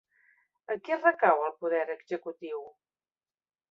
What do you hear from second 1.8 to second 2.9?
executiu?